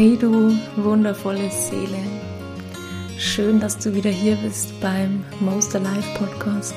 Hey 0.00 0.16
du 0.16 0.56
wundervolle 0.76 1.50
Seele. 1.50 1.98
Schön, 3.18 3.58
dass 3.58 3.80
du 3.80 3.96
wieder 3.96 4.10
hier 4.10 4.36
bist 4.36 4.80
beim 4.80 5.24
Most 5.40 5.74
Alive 5.74 6.16
Podcast. 6.16 6.74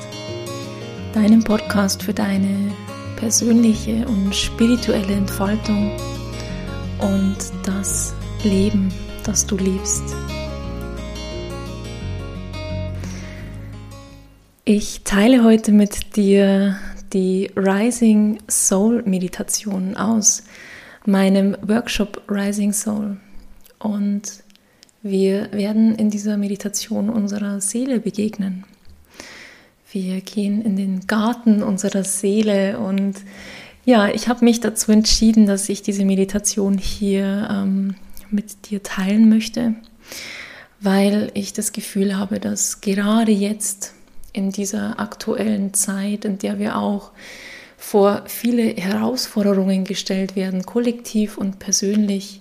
Deinem 1.14 1.44
Podcast 1.44 2.02
für 2.02 2.12
deine 2.12 2.72
persönliche 3.14 4.04
und 4.08 4.34
spirituelle 4.34 5.12
Entfaltung 5.12 5.92
und 6.98 7.36
das 7.64 8.12
Leben, 8.42 8.92
das 9.22 9.46
du 9.46 9.56
liebst. 9.56 10.02
Ich 14.64 15.02
teile 15.04 15.44
heute 15.44 15.70
mit 15.70 16.16
dir 16.16 16.76
die 17.12 17.52
Rising 17.54 18.40
Soul 18.48 19.04
Meditation 19.06 19.96
aus 19.96 20.42
meinem 21.04 21.56
Workshop 21.62 22.22
Rising 22.28 22.72
Soul. 22.72 23.16
Und 23.78 24.42
wir 25.02 25.52
werden 25.52 25.96
in 25.96 26.10
dieser 26.10 26.36
Meditation 26.36 27.10
unserer 27.10 27.60
Seele 27.60 28.00
begegnen. 28.00 28.64
Wir 29.90 30.20
gehen 30.20 30.62
in 30.62 30.76
den 30.76 31.06
Garten 31.06 31.62
unserer 31.62 32.04
Seele 32.04 32.78
und 32.78 33.16
ja, 33.84 34.08
ich 34.08 34.28
habe 34.28 34.44
mich 34.44 34.60
dazu 34.60 34.92
entschieden, 34.92 35.46
dass 35.46 35.68
ich 35.68 35.82
diese 35.82 36.04
Meditation 36.04 36.78
hier 36.78 37.48
ähm, 37.50 37.96
mit 38.30 38.70
dir 38.70 38.82
teilen 38.82 39.28
möchte, 39.28 39.74
weil 40.80 41.30
ich 41.34 41.52
das 41.52 41.72
Gefühl 41.72 42.16
habe, 42.16 42.38
dass 42.38 42.80
gerade 42.80 43.32
jetzt 43.32 43.92
in 44.32 44.50
dieser 44.50 45.00
aktuellen 45.00 45.74
Zeit, 45.74 46.24
in 46.24 46.38
der 46.38 46.58
wir 46.58 46.76
auch 46.76 47.10
vor 47.82 48.22
viele 48.26 48.74
Herausforderungen 48.76 49.82
gestellt 49.82 50.36
werden, 50.36 50.64
kollektiv 50.64 51.36
und 51.36 51.58
persönlich. 51.58 52.40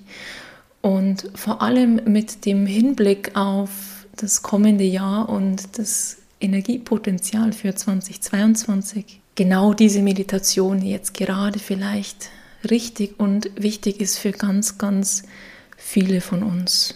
Und 0.82 1.30
vor 1.34 1.64
allem 1.64 2.00
mit 2.06 2.46
dem 2.46 2.68
Hinblick 2.68 3.36
auf 3.36 4.06
das 4.16 4.44
kommende 4.44 4.84
Jahr 4.84 5.28
und 5.30 5.80
das 5.80 6.18
Energiepotenzial 6.40 7.54
für 7.54 7.74
2022. 7.74 9.20
Genau 9.34 9.74
diese 9.74 10.04
Meditation 10.04 10.82
jetzt 10.84 11.16
gerade 11.16 11.58
vielleicht 11.58 12.30
richtig 12.70 13.20
und 13.20 13.50
wichtig 13.56 14.00
ist 14.00 14.20
für 14.20 14.32
ganz, 14.32 14.78
ganz 14.78 15.24
viele 15.76 16.22
von 16.22 16.44
uns. 16.44 16.96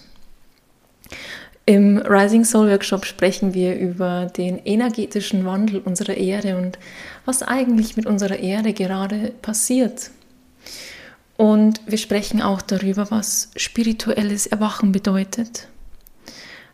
Im 1.68 1.98
Rising 1.98 2.46
Soul 2.46 2.70
Workshop 2.70 3.06
sprechen 3.06 3.56
wir 3.56 3.76
über 3.76 4.28
den 4.28 4.60
energetischen 4.60 5.46
Wandel 5.46 5.80
unserer 5.80 6.16
Erde 6.16 6.58
und 6.58 6.78
was 7.26 7.42
eigentlich 7.42 7.98
mit 7.98 8.06
unserer 8.06 8.38
Erde 8.38 8.72
gerade 8.72 9.34
passiert. 9.42 10.12
Und 11.38 11.82
wir 11.88 11.98
sprechen 11.98 12.42
auch 12.44 12.62
darüber, 12.62 13.10
was 13.10 13.50
spirituelles 13.56 14.46
Erwachen 14.46 14.92
bedeutet. 14.92 15.68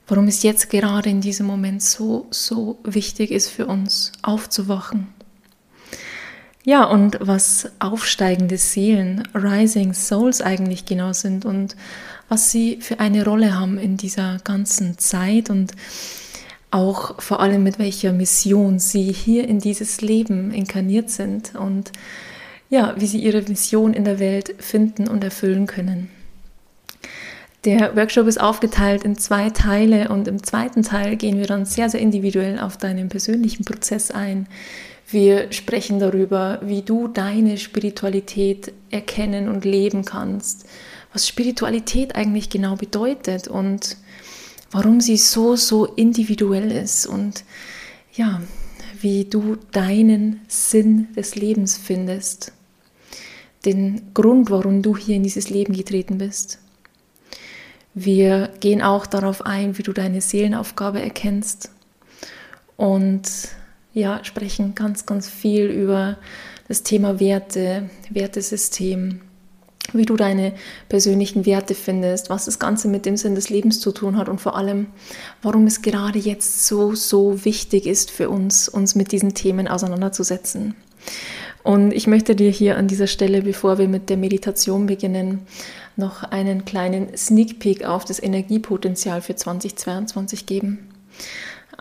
Warum 0.07 0.27
es 0.27 0.43
jetzt 0.43 0.69
gerade 0.69 1.09
in 1.09 1.21
diesem 1.21 1.45
Moment 1.45 1.81
so, 1.81 2.27
so 2.29 2.77
wichtig 2.83 3.31
ist 3.31 3.47
für 3.47 3.67
uns, 3.67 4.11
aufzuwachen. 4.21 5.07
Ja, 6.63 6.83
und 6.83 7.17
was 7.19 7.71
aufsteigende 7.79 8.57
Seelen, 8.57 9.27
Rising 9.33 9.93
Souls 9.93 10.41
eigentlich 10.41 10.85
genau 10.85 11.11
sind 11.11 11.43
und 11.43 11.75
was 12.29 12.51
sie 12.51 12.77
für 12.81 12.99
eine 12.99 13.25
Rolle 13.25 13.59
haben 13.59 13.77
in 13.77 13.97
dieser 13.97 14.37
ganzen 14.43 14.97
Zeit 14.99 15.49
und 15.49 15.73
auch 16.69 17.21
vor 17.21 17.41
allem 17.41 17.63
mit 17.63 17.79
welcher 17.79 18.13
Mission 18.13 18.79
sie 18.79 19.11
hier 19.11 19.47
in 19.47 19.59
dieses 19.59 20.01
Leben 20.01 20.51
inkarniert 20.51 21.09
sind 21.09 21.55
und 21.55 21.91
ja, 22.69 22.95
wie 22.97 23.07
sie 23.07 23.19
ihre 23.19 23.41
Mission 23.41 23.93
in 23.93 24.05
der 24.05 24.19
Welt 24.19 24.55
finden 24.59 25.09
und 25.09 25.23
erfüllen 25.23 25.67
können. 25.67 26.09
Der 27.65 27.95
Workshop 27.95 28.27
ist 28.27 28.39
aufgeteilt 28.39 29.03
in 29.03 29.17
zwei 29.17 29.49
Teile 29.49 30.09
und 30.09 30.27
im 30.27 30.41
zweiten 30.41 30.81
Teil 30.81 31.15
gehen 31.15 31.37
wir 31.37 31.45
dann 31.45 31.65
sehr, 31.65 31.89
sehr 31.89 31.99
individuell 31.99 32.59
auf 32.59 32.77
deinen 32.77 33.09
persönlichen 33.09 33.65
Prozess 33.65 34.09
ein. 34.09 34.47
Wir 35.11 35.51
sprechen 35.51 35.99
darüber, 35.99 36.59
wie 36.63 36.83
du 36.83 37.09
deine 37.09 37.57
Spiritualität 37.57 38.71
erkennen 38.89 39.49
und 39.49 39.65
leben 39.65 40.05
kannst, 40.05 40.65
was 41.11 41.27
Spiritualität 41.27 42.15
eigentlich 42.15 42.49
genau 42.49 42.77
bedeutet 42.77 43.49
und 43.49 43.97
warum 44.71 45.01
sie 45.01 45.17
so, 45.17 45.57
so 45.57 45.85
individuell 45.85 46.71
ist 46.71 47.05
und 47.05 47.43
ja, 48.13 48.41
wie 49.01 49.25
du 49.25 49.57
deinen 49.71 50.39
Sinn 50.47 51.09
des 51.13 51.35
Lebens 51.35 51.77
findest, 51.77 52.53
den 53.65 54.13
Grund, 54.13 54.49
warum 54.49 54.81
du 54.81 54.95
hier 54.95 55.17
in 55.17 55.23
dieses 55.23 55.49
Leben 55.49 55.73
getreten 55.73 56.19
bist. 56.19 56.59
Wir 57.93 58.49
gehen 58.61 58.81
auch 58.81 59.05
darauf 59.05 59.45
ein, 59.45 59.77
wie 59.77 59.83
du 59.83 59.91
deine 59.91 60.21
Seelenaufgabe 60.21 61.01
erkennst 61.01 61.69
und 62.77 63.29
ja, 63.93 64.23
sprechen 64.23 64.75
ganz, 64.75 65.05
ganz 65.05 65.29
viel 65.29 65.65
über 65.65 66.17
das 66.67 66.83
Thema 66.83 67.19
Werte, 67.19 67.89
Wertesystem, 68.09 69.21
wie 69.93 70.05
du 70.05 70.15
deine 70.15 70.53
persönlichen 70.87 71.45
Werte 71.45 71.75
findest, 71.75 72.29
was 72.29 72.45
das 72.45 72.59
Ganze 72.59 72.87
mit 72.87 73.05
dem 73.05 73.17
Sinn 73.17 73.35
des 73.35 73.49
Lebens 73.49 73.79
zu 73.81 73.91
tun 73.91 74.17
hat 74.17 74.29
und 74.29 74.39
vor 74.39 74.55
allem, 74.55 74.87
warum 75.41 75.67
es 75.67 75.81
gerade 75.81 76.19
jetzt 76.19 76.65
so, 76.65 76.95
so 76.95 77.43
wichtig 77.43 77.87
ist 77.87 78.11
für 78.11 78.29
uns, 78.29 78.69
uns 78.69 78.95
mit 78.95 79.11
diesen 79.11 79.33
Themen 79.33 79.67
auseinanderzusetzen. 79.67 80.75
Und 81.63 81.91
ich 81.91 82.07
möchte 82.07 82.35
dir 82.35 82.49
hier 82.49 82.77
an 82.77 82.87
dieser 82.87 83.07
Stelle, 83.07 83.41
bevor 83.41 83.77
wir 83.77 83.87
mit 83.87 84.09
der 84.09 84.17
Meditation 84.17 84.87
beginnen, 84.87 85.41
noch 85.95 86.23
einen 86.23 86.65
kleinen 86.65 87.15
Sneak 87.17 87.59
Peek 87.59 87.85
auf 87.85 88.05
das 88.05 88.21
Energiepotenzial 88.21 89.21
für 89.21 89.35
2022 89.35 90.45
geben. 90.45 90.89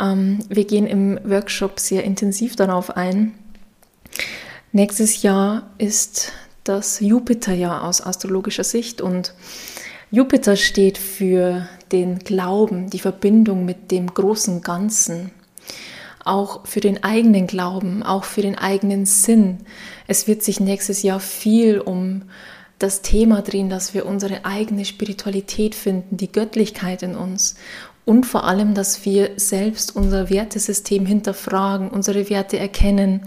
Ähm, 0.00 0.38
wir 0.48 0.64
gehen 0.64 0.86
im 0.86 1.18
Workshop 1.24 1.78
sehr 1.78 2.04
intensiv 2.04 2.56
darauf 2.56 2.96
ein. 2.96 3.34
Nächstes 4.72 5.22
Jahr 5.22 5.70
ist 5.78 6.32
das 6.64 7.00
Jupiterjahr 7.00 7.84
aus 7.84 8.00
astrologischer 8.00 8.64
Sicht 8.64 9.00
und 9.00 9.34
Jupiter 10.10 10.56
steht 10.56 10.98
für 10.98 11.68
den 11.92 12.18
Glauben, 12.20 12.90
die 12.90 12.98
Verbindung 12.98 13.64
mit 13.64 13.90
dem 13.90 14.12
großen 14.12 14.60
Ganzen, 14.60 15.30
auch 16.24 16.66
für 16.66 16.80
den 16.80 17.02
eigenen 17.02 17.46
Glauben, 17.46 18.02
auch 18.02 18.24
für 18.24 18.42
den 18.42 18.58
eigenen 18.58 19.06
Sinn. 19.06 19.58
Es 20.06 20.26
wird 20.26 20.42
sich 20.42 20.60
nächstes 20.60 21.02
Jahr 21.02 21.20
viel 21.20 21.80
um 21.80 22.22
das 22.78 23.02
Thema 23.02 23.42
drehen, 23.42 23.68
dass 23.68 23.94
wir 23.94 24.06
unsere 24.06 24.44
eigene 24.44 24.84
Spiritualität 24.84 25.74
finden, 25.74 26.16
die 26.16 26.32
Göttlichkeit 26.32 27.02
in 27.02 27.14
uns 27.14 27.56
und 28.10 28.26
vor 28.26 28.42
allem, 28.42 28.74
dass 28.74 29.04
wir 29.04 29.30
selbst 29.36 29.94
unser 29.94 30.30
Wertesystem 30.30 31.06
hinterfragen, 31.06 31.88
unsere 31.88 32.28
Werte 32.28 32.58
erkennen 32.58 33.22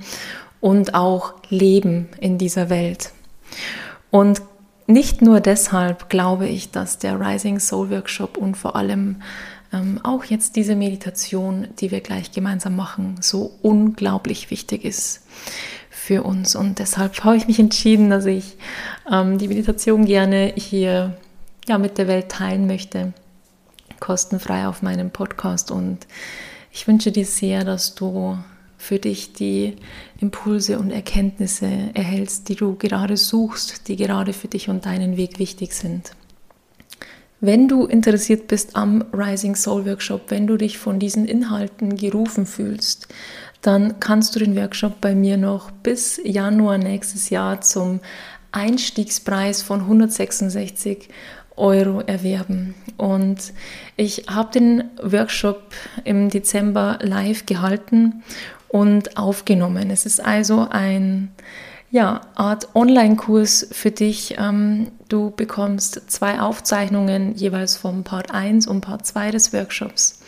und 0.60 0.94
auch 0.94 1.36
leben 1.48 2.10
in 2.20 2.38
dieser 2.38 2.70
Welt. 2.70 3.12
Und 4.12 4.42
nicht 4.86 5.22
nur 5.22 5.40
deshalb 5.40 6.10
glaube 6.10 6.50
ich, 6.50 6.72
dass 6.72 6.98
der 6.98 7.18
Rising 7.18 7.62
Soul 7.62 7.92
Workshop 7.92 8.36
und 8.36 8.58
vor 8.58 8.76
allem 8.76 9.22
ähm, 9.72 10.02
auch 10.04 10.26
jetzt 10.26 10.58
diese 10.58 10.76
Meditation, 10.76 11.70
die 11.80 11.90
wir 11.90 12.02
gleich 12.02 12.34
gemeinsam 12.34 12.76
machen, 12.76 13.16
so 13.22 13.54
unglaublich 13.62 14.52
wichtig 14.52 14.84
ist 14.84 15.22
für 15.92 16.24
uns. 16.24 16.58
Und 16.58 16.80
deshalb 16.80 17.24
habe 17.24 17.38
ich 17.38 17.48
mich 17.48 17.58
entschieden, 17.58 18.10
dass 18.10 18.26
ich 18.26 18.58
ähm, 19.10 19.38
die 19.38 19.48
Meditation 19.48 20.04
gerne 20.04 20.52
hier 20.58 21.16
ja, 21.70 21.78
mit 21.78 21.98
der 21.98 22.10
Welt 22.10 22.28
teilen 22.28 22.68
möchte, 22.68 23.14
kostenfrei 24.04 24.68
auf 24.68 24.82
meinem 24.82 25.12
Podcast. 25.12 25.72
Und 25.72 26.08
ich 26.74 26.90
wünsche 26.90 27.14
dir 27.14 27.26
sehr, 27.26 27.64
dass 27.64 27.96
du 27.96 28.38
für 28.78 29.00
dich 29.00 29.32
die 29.32 29.78
Impulse 30.20 30.78
und 30.78 30.92
Erkenntnisse 30.92 31.70
erhältst, 31.94 32.50
die 32.50 32.56
du 32.56 32.76
gerade 32.76 33.16
suchst, 33.16 33.88
die 33.88 33.96
gerade 33.96 34.34
für 34.34 34.50
dich 34.50 34.68
und 34.68 34.86
deinen 34.86 35.16
Weg 35.16 35.40
wichtig 35.40 35.74
sind. 35.74 36.12
Wenn 37.40 37.70
du 37.70 37.86
interessiert 37.86 38.48
bist 38.50 38.76
am 38.76 39.06
Rising 39.14 39.56
Soul 39.56 39.86
Workshop, 39.86 40.24
wenn 40.32 40.48
du 40.48 40.58
dich 40.58 40.78
von 40.78 41.00
diesen 41.00 41.26
Inhalten 41.26 41.96
gerufen 41.96 42.46
fühlst, 42.46 43.08
dann 43.62 44.02
kannst 44.02 44.36
du 44.36 44.40
den 44.40 44.58
Workshop 44.58 45.00
bei 45.00 45.16
mir 45.16 45.38
noch 45.38 45.72
bis 45.72 46.20
Januar 46.26 46.78
nächstes 46.78 47.30
Jahr 47.30 47.62
zum 47.62 48.02
Einstiegspreis 48.52 49.64
von 49.64 49.82
166 49.82 51.10
Euro 51.56 52.02
erwerben. 52.02 52.76
Und 52.98 53.54
ich 53.96 54.26
habe 54.30 54.52
den 54.52 54.84
Workshop 55.02 55.62
im 56.04 56.30
Dezember 56.30 57.00
live 57.02 57.46
gehalten 57.46 58.24
und 58.68 59.18
aufgenommen. 59.18 59.92
Es 59.92 60.06
ist 60.06 60.24
also 60.24 60.68
ein 60.70 61.32
ja, 61.92 62.22
Art 62.34 62.76
Online-Kurs 62.76 63.68
für 63.72 63.92
dich. 63.92 64.36
Ähm, 64.40 64.88
du 65.10 65.32
bekommst 65.32 66.10
zwei 66.10 66.40
Aufzeichnungen 66.40 67.36
jeweils 67.36 67.78
vom 67.78 68.04
Part 68.04 68.34
1 68.34 68.66
und 68.66 68.82
Part 68.82 69.06
2 69.06 69.30
des 69.30 69.54
Workshops 69.54 70.20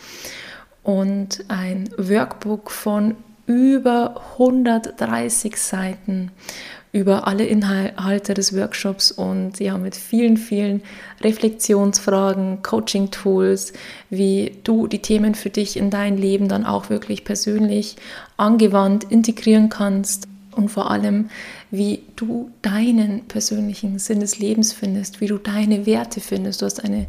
und 0.84 1.44
ein 1.48 1.90
Workbook 1.98 2.70
von 2.70 3.16
über 3.46 4.22
130 4.34 5.56
Seiten 5.56 6.30
über 6.96 7.26
alle 7.26 7.44
Inhalte 7.44 8.32
des 8.32 8.56
Workshops 8.56 9.12
und 9.12 9.60
ja, 9.60 9.76
mit 9.76 9.94
vielen, 9.94 10.38
vielen 10.38 10.82
Reflexionsfragen, 11.20 12.62
Coaching-Tools, 12.62 13.74
wie 14.08 14.52
du 14.64 14.86
die 14.86 15.02
Themen 15.02 15.34
für 15.34 15.50
dich 15.50 15.76
in 15.76 15.90
dein 15.90 16.16
Leben 16.16 16.48
dann 16.48 16.64
auch 16.64 16.88
wirklich 16.88 17.24
persönlich 17.24 17.96
angewandt 18.38 19.04
integrieren 19.04 19.68
kannst 19.68 20.26
und 20.52 20.70
vor 20.70 20.90
allem, 20.90 21.28
wie 21.70 22.04
du 22.14 22.50
deinen 22.62 23.26
persönlichen 23.26 23.98
Sinn 23.98 24.20
des 24.20 24.38
Lebens 24.38 24.72
findest, 24.72 25.20
wie 25.20 25.26
du 25.26 25.38
deine 25.38 25.86
Werte 25.86 26.20
findest. 26.20 26.62
Du 26.62 26.66
hast 26.66 26.84
eine 26.84 27.06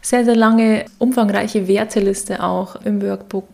sehr, 0.00 0.24
sehr 0.24 0.36
lange, 0.36 0.86
umfangreiche 0.98 1.68
Werteliste 1.68 2.42
auch 2.42 2.76
im 2.76 3.02
Workbook, 3.02 3.48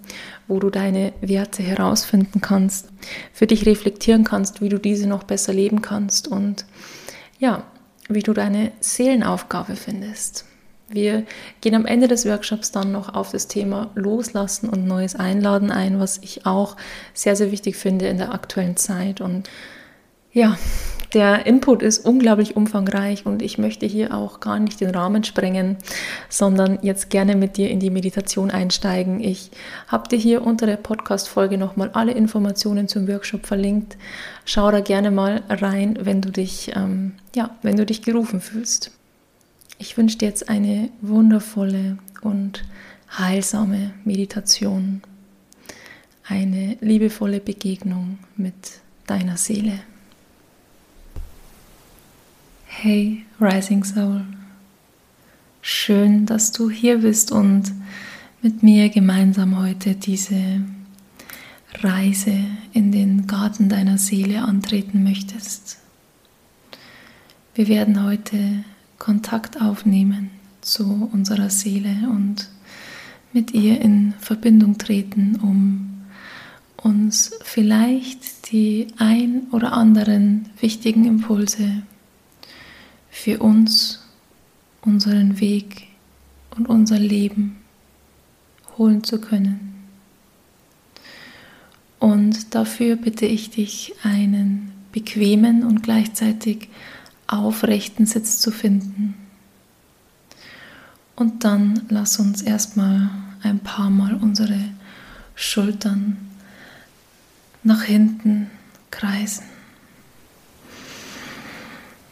wo 0.46 0.60
du 0.60 0.70
deine 0.70 1.12
Werte 1.20 1.62
herausfinden 1.62 2.40
kannst, 2.40 2.88
für 3.32 3.46
dich 3.46 3.66
reflektieren 3.66 4.24
kannst, 4.24 4.60
wie 4.60 4.68
du 4.68 4.78
diese 4.78 5.08
noch 5.08 5.24
besser 5.24 5.52
leben 5.52 5.82
kannst 5.82 6.28
und 6.28 6.66
ja, 7.38 7.64
wie 8.08 8.22
du 8.22 8.32
deine 8.32 8.72
Seelenaufgabe 8.80 9.76
findest. 9.76 10.44
Wir 10.88 11.24
gehen 11.60 11.74
am 11.74 11.86
Ende 11.86 12.08
des 12.08 12.26
Workshops 12.26 12.70
dann 12.70 12.92
noch 12.92 13.14
auf 13.14 13.30
das 13.30 13.48
Thema 13.48 13.90
Loslassen 13.94 14.68
und 14.68 14.86
Neues 14.86 15.16
Einladen 15.16 15.70
ein, 15.70 15.98
was 15.98 16.18
ich 16.18 16.46
auch 16.46 16.76
sehr, 17.14 17.36
sehr 17.36 17.50
wichtig 17.50 17.76
finde 17.76 18.06
in 18.06 18.18
der 18.18 18.34
aktuellen 18.34 18.76
Zeit. 18.76 19.20
Und 19.20 19.48
ja, 20.34 20.58
der 21.14 21.46
Input 21.46 21.80
ist 21.80 22.04
unglaublich 22.04 22.56
umfangreich 22.56 23.24
und 23.24 23.40
ich 23.40 23.56
möchte 23.56 23.86
hier 23.86 24.12
auch 24.12 24.40
gar 24.40 24.58
nicht 24.58 24.80
den 24.80 24.90
Rahmen 24.90 25.22
sprengen, 25.22 25.76
sondern 26.28 26.80
jetzt 26.82 27.08
gerne 27.08 27.36
mit 27.36 27.56
dir 27.56 27.70
in 27.70 27.78
die 27.78 27.90
Meditation 27.90 28.50
einsteigen. 28.50 29.20
Ich 29.20 29.52
habe 29.86 30.08
dir 30.08 30.18
hier 30.18 30.44
unter 30.44 30.66
der 30.66 30.76
Podcast-Folge 30.76 31.56
nochmal 31.56 31.90
alle 31.92 32.10
Informationen 32.10 32.88
zum 32.88 33.06
Workshop 33.06 33.46
verlinkt. 33.46 33.96
Schau 34.44 34.72
da 34.72 34.80
gerne 34.80 35.12
mal 35.12 35.44
rein, 35.48 35.96
wenn 36.00 36.20
du 36.20 36.32
dich, 36.32 36.72
ähm, 36.74 37.12
ja, 37.36 37.50
wenn 37.62 37.76
du 37.76 37.86
dich 37.86 38.02
gerufen 38.02 38.40
fühlst. 38.40 38.90
Ich 39.78 39.96
wünsche 39.96 40.18
dir 40.18 40.26
jetzt 40.26 40.48
eine 40.48 40.88
wundervolle 41.00 41.98
und 42.22 42.64
heilsame 43.16 43.92
Meditation, 44.04 45.00
eine 46.26 46.76
liebevolle 46.80 47.38
Begegnung 47.38 48.18
mit 48.36 48.54
deiner 49.06 49.36
Seele. 49.36 49.78
Hey 52.86 53.24
Rising 53.40 53.82
Soul, 53.82 54.26
schön, 55.62 56.26
dass 56.26 56.52
du 56.52 56.68
hier 56.68 56.98
bist 56.98 57.32
und 57.32 57.72
mit 58.42 58.62
mir 58.62 58.90
gemeinsam 58.90 59.58
heute 59.58 59.94
diese 59.94 60.60
Reise 61.80 62.36
in 62.74 62.92
den 62.92 63.26
Garten 63.26 63.70
deiner 63.70 63.96
Seele 63.96 64.42
antreten 64.42 65.02
möchtest. 65.02 65.78
Wir 67.54 67.68
werden 67.68 68.04
heute 68.04 68.64
Kontakt 68.98 69.62
aufnehmen 69.62 70.28
zu 70.60 71.08
unserer 71.10 71.48
Seele 71.48 72.10
und 72.10 72.50
mit 73.32 73.52
ihr 73.54 73.80
in 73.80 74.12
Verbindung 74.20 74.76
treten, 74.76 75.36
um 75.36 76.02
uns 76.76 77.32
vielleicht 77.44 78.52
die 78.52 78.88
ein 78.98 79.46
oder 79.52 79.72
anderen 79.72 80.50
wichtigen 80.60 81.06
Impulse 81.06 81.82
für 83.14 83.38
uns, 83.38 84.00
unseren 84.82 85.38
Weg 85.38 85.86
und 86.56 86.68
unser 86.68 86.98
Leben 86.98 87.56
holen 88.76 89.04
zu 89.04 89.20
können. 89.20 89.86
Und 92.00 92.56
dafür 92.56 92.96
bitte 92.96 93.24
ich 93.24 93.50
dich, 93.50 93.94
einen 94.02 94.72
bequemen 94.90 95.62
und 95.62 95.82
gleichzeitig 95.84 96.68
aufrechten 97.28 98.04
Sitz 98.04 98.40
zu 98.40 98.50
finden. 98.50 99.14
Und 101.14 101.44
dann 101.44 101.84
lass 101.88 102.18
uns 102.18 102.42
erstmal 102.42 103.10
ein 103.44 103.60
paar 103.60 103.90
Mal 103.90 104.16
unsere 104.16 104.58
Schultern 105.36 106.16
nach 107.62 107.84
hinten 107.84 108.50
kreisen. 108.90 109.53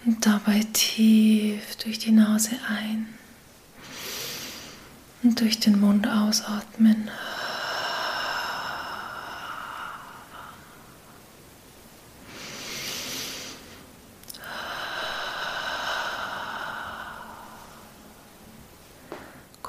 Und 0.04 0.26
dabei 0.26 0.64
tief 0.72 1.76
durch 1.76 1.99
die 1.99 2.10
Nase 2.10 2.56
ein 2.69 3.06
und 5.22 5.40
durch 5.40 5.60
den 5.60 5.81
Mund 5.81 6.08
ausatmen. 6.08 7.08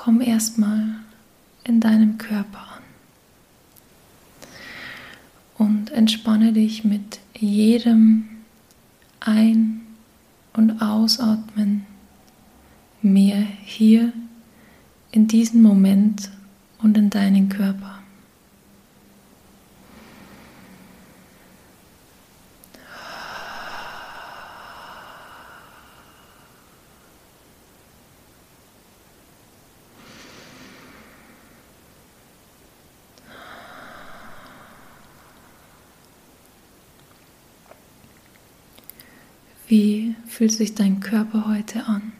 komm 0.03 0.19
erstmal 0.19 0.83
in 1.63 1.79
deinem 1.79 2.17
Körper 2.17 2.59
an 2.59 2.83
und 5.57 5.91
entspanne 5.91 6.51
dich 6.51 6.83
mit 6.83 7.19
jedem 7.37 8.27
Ein- 9.21 9.82
und 10.53 10.81
Ausatmen 10.81 11.85
mehr 13.01 13.45
hier 13.65 14.13
in 15.11 15.27
diesem 15.27 15.61
Moment 15.61 16.29
und 16.81 16.97
in 16.97 17.09
deinen 17.09 17.49
Körper. 17.49 18.02
Wie 39.67 40.15
fühlt 40.27 40.51
sich 40.51 40.75
dein 40.75 40.99
Körper 40.99 41.47
heute 41.47 41.85
an? 41.85 42.11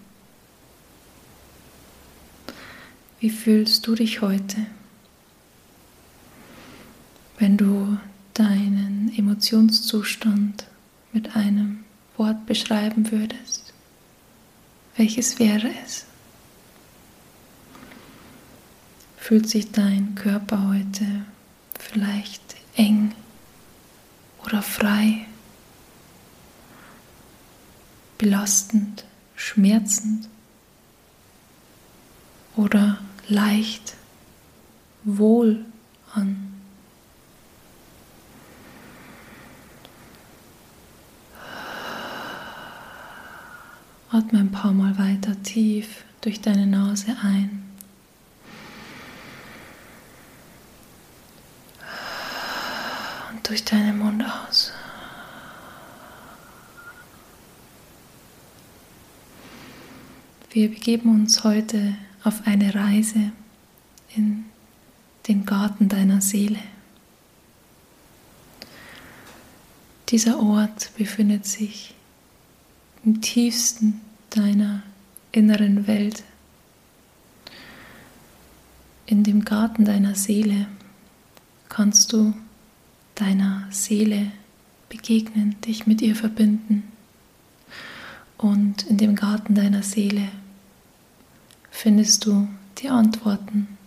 Wie 3.20 3.30
fühlst 3.30 3.86
du 3.88 3.96
dich 3.96 4.22
heute? 4.22 4.66
Wenn 7.38 7.58
du 7.58 7.98
deinen 8.34 9.14
Emotionszustand 9.18 10.66
mit 11.12 11.36
einem 11.36 11.84
Wort 12.18 12.46
beschreiben 12.46 13.12
würdest, 13.12 13.74
welches 14.96 15.40
wäre 15.40 15.70
es? 15.86 16.06
Fühlt 19.18 19.50
sich 19.50 19.72
dein 19.72 20.16
Körper 20.16 20.68
heute 20.70 21.06
vielleicht 21.80 22.42
eng 22.76 23.14
oder 24.46 24.62
frei? 24.62 25.26
Belastend, 28.24 29.04
schmerzend 29.36 30.30
oder 32.56 33.00
leicht, 33.28 33.96
wohl 35.04 35.66
an. 36.14 36.54
Atme 44.10 44.40
ein 44.40 44.52
paar 44.52 44.72
Mal 44.72 44.98
weiter 44.98 45.36
tief 45.44 46.06
durch 46.22 46.40
deine 46.40 46.66
Nase 46.66 47.18
ein. 47.22 47.70
Und 53.34 53.50
durch 53.50 53.66
deinen 53.66 54.00
Mund 54.00 54.24
aus. 54.24 54.63
Wir 60.54 60.70
begeben 60.70 61.10
uns 61.10 61.44
heute 61.44 61.96
auf 62.24 62.46
eine 62.46 62.76
Reise 62.76 63.32
in 64.16 64.46
den 65.28 65.48
Garten 65.48 65.90
deiner 65.90 66.22
Seele. 66.22 66.60
Dieser 70.10 70.40
Ort 70.40 70.92
befindet 70.96 71.48
sich 71.48 71.96
im 73.04 73.20
tiefsten 73.20 74.00
deiner 74.30 74.84
inneren 75.32 75.88
Welt. 75.88 76.22
In 79.08 79.24
dem 79.24 79.46
Garten 79.46 79.86
deiner 79.86 80.14
Seele 80.14 80.68
kannst 81.68 82.14
du 82.14 82.32
deiner 83.16 83.66
Seele 83.72 84.32
begegnen, 84.88 85.60
dich 85.62 85.88
mit 85.88 86.04
ihr 86.04 86.16
verbinden. 86.16 86.84
Und 88.38 88.84
in 88.84 88.98
dem 89.00 89.16
Garten 89.16 89.56
deiner 89.56 89.82
Seele 89.82 90.28
findest 91.74 92.26
du 92.26 92.48
die 92.78 92.88
Antworten 92.88 93.78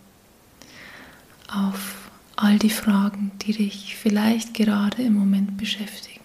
auf 1.47 2.11
all 2.35 2.59
die 2.59 2.69
Fragen, 2.69 3.31
die 3.41 3.53
dich 3.53 3.95
vielleicht 3.95 4.53
gerade 4.53 5.01
im 5.01 5.13
Moment 5.13 5.57
beschäftigen. 5.57 6.21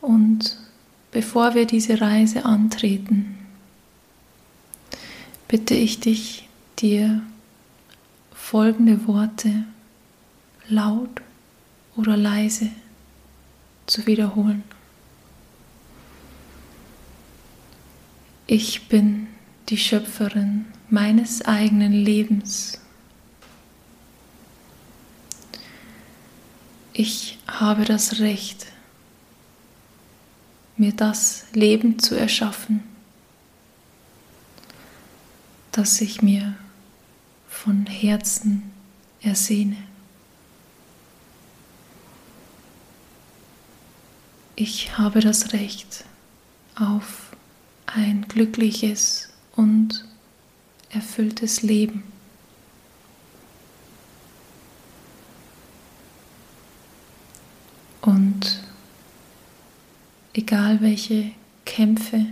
Und 0.00 0.58
bevor 1.12 1.54
wir 1.54 1.66
diese 1.66 2.00
Reise 2.00 2.44
antreten, 2.44 3.38
bitte 5.46 5.74
ich 5.74 6.00
dich, 6.00 6.48
dir 6.80 7.22
folgende 8.34 9.06
Worte 9.06 9.64
laut 10.68 11.22
oder 11.94 12.16
leise 12.16 12.70
zu 13.86 14.06
wiederholen. 14.06 14.64
Ich 18.46 18.88
bin 18.88 19.28
die 19.70 19.78
Schöpferin 19.78 20.66
meines 20.90 21.42
eigenen 21.42 21.92
Lebens. 21.92 22.78
Ich 26.92 27.38
habe 27.48 27.86
das 27.86 28.20
Recht, 28.20 28.66
mir 30.76 30.92
das 30.92 31.46
Leben 31.54 31.98
zu 31.98 32.14
erschaffen, 32.16 32.82
das 35.72 36.00
ich 36.02 36.20
mir 36.20 36.54
von 37.48 37.86
Herzen 37.86 38.70
ersehne. 39.22 39.78
Ich 44.54 44.98
habe 44.98 45.20
das 45.20 45.52
Recht 45.52 46.04
auf 46.76 47.33
ein 47.94 48.26
glückliches 48.28 49.28
und 49.54 50.04
erfülltes 50.90 51.62
Leben. 51.62 52.02
Und 58.02 58.62
egal 60.34 60.80
welche 60.82 61.30
Kämpfe 61.64 62.26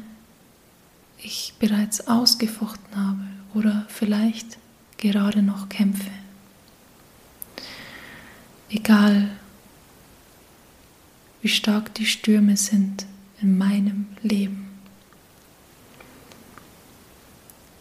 ich 1.19 1.55
bereits 1.59 2.09
ausgefochten 2.09 2.97
habe 2.97 3.23
oder 3.55 3.87
vielleicht 3.89 4.59
gerade 4.99 5.43
noch 5.43 5.69
kämpfe, 5.69 6.11
egal 8.69 9.31
wie 11.41 11.49
stark 11.49 11.95
die 11.95 12.07
Stürme 12.07 12.57
sind 12.57 13.07
in 13.41 13.57
meinem 13.57 14.09
Leben, 14.23 14.62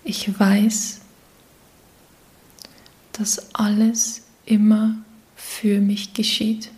Ich 0.04 0.40
weiß, 0.40 1.02
dass 3.12 3.54
alles 3.54 4.24
immer 4.46 4.96
für 5.36 5.80
mich 5.80 6.14
geschieht. 6.14 6.72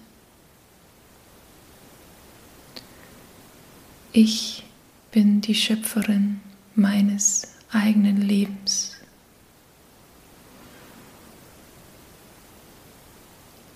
Ich 4.11 4.63
bin 5.11 5.41
die 5.41 5.55
Schöpferin 5.55 6.41
meines 6.75 7.53
eigenen 7.71 8.21
Lebens. 8.21 8.97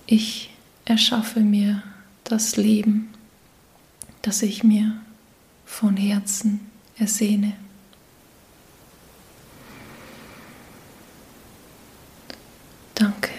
Ich 0.06 0.50
erschaffe 0.84 1.40
mir 1.40 1.82
das 2.24 2.56
Leben, 2.56 3.12
das 4.22 4.42
ich 4.42 4.64
mir 4.64 5.00
von 5.66 5.96
Herzen 5.96 6.60
ersehne. 6.98 7.54
Danke. 12.94 13.30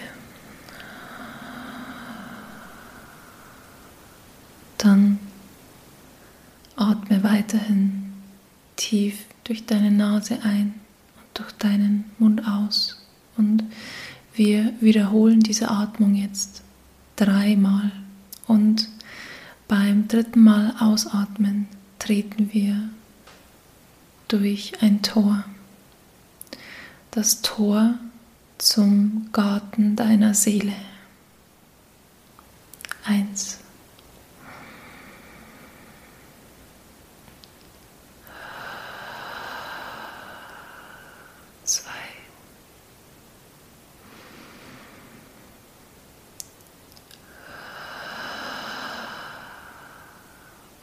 Dann 4.78 5.18
atme 6.76 7.22
weiterhin 7.22 8.14
tief 8.76 9.18
durch 9.44 9.59
deine 9.70 9.90
Nase 9.90 10.38
ein 10.42 10.74
und 11.16 11.38
durch 11.38 11.52
deinen 11.52 12.04
Mund 12.18 12.46
aus. 12.46 13.00
Und 13.36 13.64
wir 14.34 14.72
wiederholen 14.80 15.40
diese 15.40 15.70
Atmung 15.70 16.14
jetzt 16.14 16.62
dreimal. 17.16 17.92
Und 18.46 18.88
beim 19.68 20.08
dritten 20.08 20.42
Mal 20.42 20.74
ausatmen 20.80 21.68
treten 21.98 22.50
wir 22.52 22.88
durch 24.28 24.72
ein 24.82 25.02
Tor. 25.02 25.44
Das 27.10 27.42
Tor 27.42 27.94
zum 28.58 29.28
Garten 29.32 29.96
deiner 29.96 30.34
Seele. 30.34 30.74
Eins. 33.04 33.60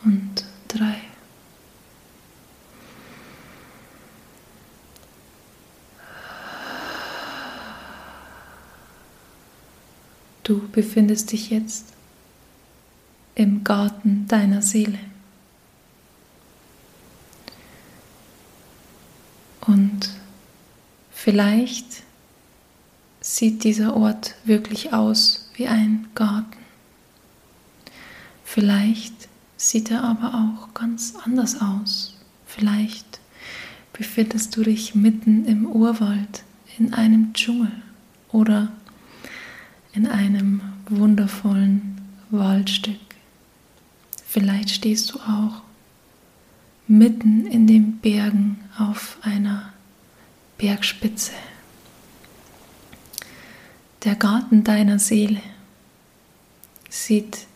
Und 0.08 0.46
drei. 0.70 1.02
Du 10.44 10.66
befindest 10.70 11.34
dich 11.34 11.50
jetzt 11.50 11.88
im 13.36 13.66
Garten 13.66 14.30
deiner 14.30 14.62
Seele. 14.62 14.98
Und 19.60 20.10
vielleicht 21.12 22.04
sieht 23.20 23.66
dieser 23.66 23.98
Ort 23.98 24.36
wirklich 24.46 24.94
aus 24.94 25.50
wie 25.56 25.68
ein 25.68 26.08
Garten. 26.16 26.64
Vielleicht 28.46 29.28
sieht 29.58 29.92
er 29.92 30.04
aber 30.04 30.34
auch 30.34 30.74
ganz 30.74 31.16
anders 31.26 31.60
aus. 31.60 32.16
Vielleicht 32.46 33.20
befindest 33.92 34.56
du 34.56 34.64
dich 34.64 34.96
mitten 34.96 35.46
im 35.46 35.66
Urwald, 35.66 36.44
in 36.78 36.94
einem 36.94 37.34
Dschungel 37.34 37.72
oder 38.32 38.72
in 39.94 40.08
einem 40.08 40.62
wundervollen 40.88 42.00
Waldstück. 42.30 43.00
Vielleicht 44.26 44.70
stehst 44.70 45.12
du 45.12 45.20
auch 45.20 45.64
mitten 46.88 47.48
in 47.48 47.66
den 47.66 47.98
Bergen 47.98 48.60
auf 48.78 49.18
einer 49.22 49.74
Bergspitze. 50.58 51.32
Der 54.04 54.16
Garten 54.16 54.64
deiner 54.64 55.00
Seele 55.00 55.42
sieht 56.90 57.48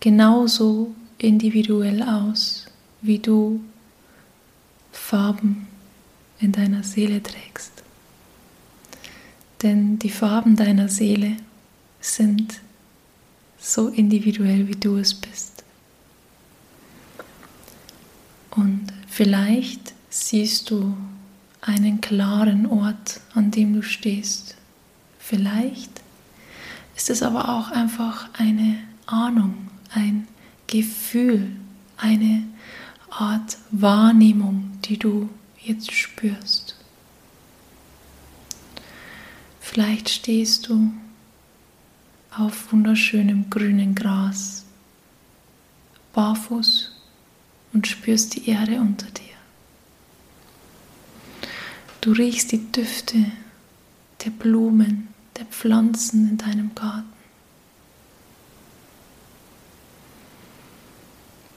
genauso 0.00 0.94
individuell 1.22 2.02
aus, 2.02 2.66
wie 3.00 3.18
du 3.18 3.62
Farben 4.90 5.68
in 6.40 6.52
deiner 6.52 6.82
Seele 6.82 7.22
trägst. 7.22 7.82
Denn 9.62 9.98
die 9.98 10.10
Farben 10.10 10.56
deiner 10.56 10.88
Seele 10.88 11.36
sind 12.00 12.60
so 13.58 13.88
individuell, 13.88 14.66
wie 14.66 14.74
du 14.74 14.96
es 14.96 15.14
bist. 15.14 15.62
Und 18.50 18.88
vielleicht 19.06 19.94
siehst 20.10 20.70
du 20.70 20.96
einen 21.60 22.00
klaren 22.00 22.66
Ort, 22.66 23.20
an 23.34 23.52
dem 23.52 23.74
du 23.74 23.82
stehst. 23.82 24.56
Vielleicht 25.20 26.02
ist 26.96 27.08
es 27.08 27.22
aber 27.22 27.48
auch 27.48 27.70
einfach 27.70 28.28
eine 28.34 28.78
Ahnung, 29.06 29.54
ein 29.94 30.26
Gefühl, 30.72 31.54
eine 31.98 32.44
Art 33.10 33.58
Wahrnehmung, 33.72 34.70
die 34.86 34.98
du 34.98 35.28
jetzt 35.62 35.92
spürst. 35.92 36.76
Vielleicht 39.60 40.08
stehst 40.08 40.68
du 40.68 40.90
auf 42.34 42.72
wunderschönem 42.72 43.50
grünen 43.50 43.94
Gras, 43.94 44.64
barfuß 46.14 46.90
und 47.74 47.86
spürst 47.86 48.36
die 48.36 48.48
Erde 48.48 48.80
unter 48.80 49.10
dir. 49.10 49.36
Du 52.00 52.12
riechst 52.12 52.50
die 52.50 52.72
Düfte 52.72 53.26
der 54.24 54.30
Blumen, 54.30 55.08
der 55.36 55.44
Pflanzen 55.44 56.30
in 56.30 56.38
deinem 56.38 56.74
Garten. 56.74 57.11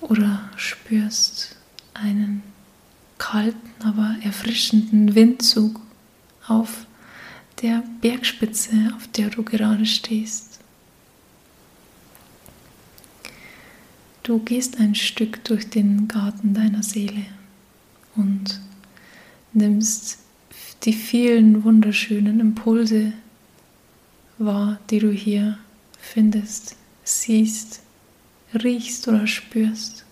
Oder 0.07 0.49
spürst 0.55 1.55
einen 1.95 2.43
kalten, 3.17 3.71
aber 3.83 4.15
erfrischenden 4.21 5.15
Windzug 5.15 5.81
auf 6.47 6.85
der 7.63 7.83
Bergspitze, 8.01 8.93
auf 8.95 9.07
der 9.07 9.31
du 9.31 9.41
gerade 9.41 9.85
stehst. 9.87 10.59
Du 14.21 14.37
gehst 14.39 14.79
ein 14.79 14.93
Stück 14.93 15.43
durch 15.43 15.71
den 15.71 16.07
Garten 16.07 16.53
deiner 16.53 16.83
Seele 16.83 17.25
und 18.15 18.59
nimmst 19.53 20.19
die 20.83 20.93
vielen 20.93 21.63
wunderschönen 21.63 22.39
Impulse 22.39 23.13
wahr, 24.37 24.79
die 24.91 24.99
du 24.99 25.09
hier 25.09 25.57
findest, 25.99 26.75
siehst, 27.03 27.81
riechst 28.55 29.07
oder 29.07 29.27
spürst. 29.27 30.05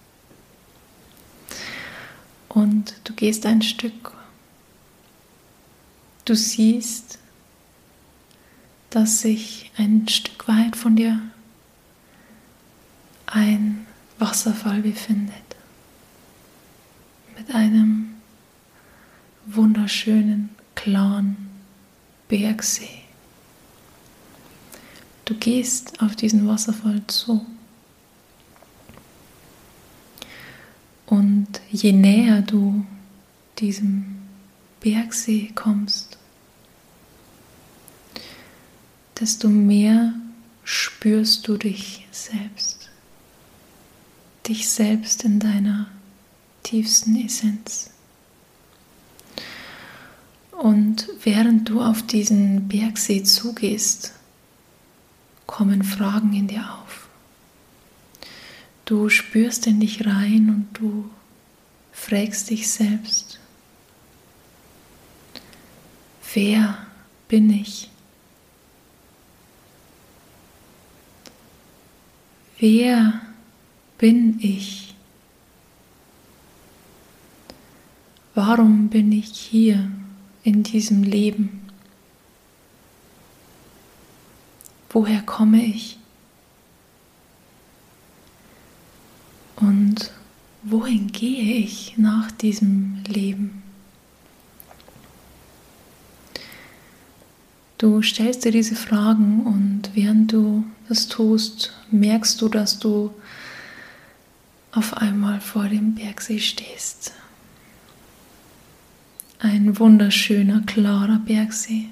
Und 2.49 2.95
du 3.03 3.13
gehst 3.13 3.45
ein 3.45 3.61
Stück. 3.61 4.13
Du 6.25 6.35
siehst, 6.35 7.19
dass 8.89 9.21
sich 9.21 9.71
ein 9.77 10.07
Stück 10.07 10.47
weit 10.47 10.75
von 10.75 10.95
dir 10.95 11.19
ein 13.25 13.87
Wasserfall 14.19 14.81
befindet. 14.81 15.33
Mit 17.35 17.53
einem 17.53 18.13
wunderschönen, 19.47 20.49
klaren 20.75 21.49
Bergsee. 22.27 23.01
Du 25.25 25.33
gehst 25.35 26.01
auf 26.01 26.15
diesen 26.15 26.47
Wasserfall 26.47 27.01
zu. 27.07 27.45
Und 31.05 31.47
je 31.71 31.91
näher 31.91 32.41
du 32.41 32.85
diesem 33.59 34.17
Bergsee 34.79 35.51
kommst, 35.53 36.17
desto 39.19 39.49
mehr 39.49 40.13
spürst 40.63 41.47
du 41.47 41.57
dich 41.57 42.07
selbst. 42.11 42.89
Dich 44.47 44.69
selbst 44.69 45.23
in 45.23 45.39
deiner 45.39 45.87
tiefsten 46.63 47.15
Essenz. 47.15 47.91
Und 50.51 51.07
während 51.23 51.69
du 51.69 51.81
auf 51.81 52.03
diesen 52.03 52.67
Bergsee 52.67 53.23
zugehst, 53.23 54.13
kommen 55.45 55.83
Fragen 55.83 56.33
in 56.33 56.47
dir 56.47 56.63
auf. 56.81 57.02
Du 58.93 59.09
spürst 59.09 59.65
in 59.65 59.79
dich 59.79 60.05
rein 60.05 60.51
und 60.51 60.67
du 60.79 61.09
fragst 61.91 62.51
dich 62.51 62.69
selbst, 62.69 63.39
wer 66.35 66.77
bin 67.27 67.49
ich? 67.49 67.89
Wer 72.59 73.19
bin 73.97 74.37
ich? 74.39 74.93
Warum 78.35 78.89
bin 78.89 79.11
ich 79.11 79.35
hier 79.35 79.89
in 80.43 80.61
diesem 80.61 81.01
Leben? 81.01 81.67
Woher 84.91 85.23
komme 85.23 85.65
ich? 85.65 85.97
Und 89.63 90.11
wohin 90.63 91.07
gehe 91.13 91.55
ich 91.55 91.97
nach 91.97 92.31
diesem 92.31 93.01
Leben? 93.07 93.63
Du 97.77 98.01
stellst 98.01 98.43
dir 98.43 98.51
diese 98.51 98.75
Fragen 98.75 99.41
und 99.45 99.91
während 99.93 100.33
du 100.33 100.65
das 100.89 101.07
tust, 101.07 101.73
merkst 101.91 102.41
du, 102.41 102.49
dass 102.49 102.79
du 102.79 103.13
auf 104.73 104.97
einmal 104.97 105.39
vor 105.39 105.69
dem 105.69 105.95
Bergsee 105.95 106.39
stehst. 106.39 107.13
Ein 109.39 109.79
wunderschöner, 109.79 110.61
klarer 110.65 111.19
Bergsee. 111.19 111.87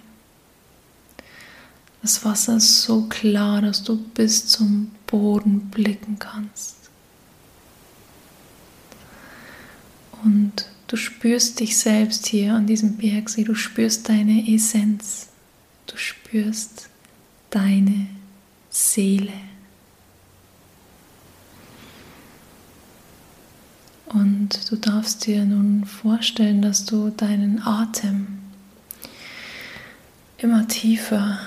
Das 2.01 2.25
Wasser 2.25 2.57
ist 2.57 2.83
so 2.83 3.03
klar, 3.03 3.61
dass 3.61 3.83
du 3.83 3.95
bis 3.95 4.47
zum 4.47 4.91
Boden 5.07 5.69
blicken 5.69 6.17
kannst. 6.19 6.80
Und 10.23 10.67
du 10.87 10.95
spürst 10.95 11.59
dich 11.59 11.77
selbst 11.77 12.25
hier 12.25 12.53
an 12.53 12.67
diesem 12.67 12.97
Bergsee, 12.97 13.43
du 13.43 13.55
spürst 13.55 14.09
deine 14.09 14.53
Essenz, 14.53 15.29
du 15.87 15.97
spürst 15.97 16.89
deine 17.49 18.07
Seele. 18.69 19.33
Und 24.07 24.69
du 24.69 24.75
darfst 24.75 25.25
dir 25.25 25.45
nun 25.45 25.85
vorstellen, 25.85 26.61
dass 26.61 26.85
du 26.85 27.09
deinen 27.09 27.61
Atem 27.65 28.39
immer 30.37 30.67
tiefer 30.67 31.39